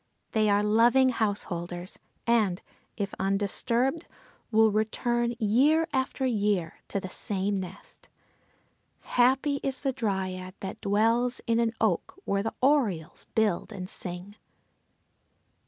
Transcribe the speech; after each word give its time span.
They 0.31 0.49
are 0.49 0.63
loving 0.63 1.09
house 1.09 1.43
holders, 1.43 1.99
and, 2.25 2.59
if 2.97 3.13
undisturbed, 3.19 4.07
will 4.51 4.71
return, 4.71 5.35
year 5.37 5.87
after 5.93 6.25
year, 6.25 6.79
to 6.87 6.99
the 6.99 7.07
same 7.07 7.55
nest. 7.55 8.09
Happy 9.01 9.59
is 9.61 9.81
the 9.83 9.93
Dryad 9.93 10.55
that 10.61 10.81
dwells 10.81 11.39
in 11.45 11.59
an 11.59 11.73
oak 11.79 12.19
where 12.25 12.41
the 12.41 12.55
orioles 12.61 13.27
build 13.35 13.71
and 13.71 13.87
sing! 13.87 14.37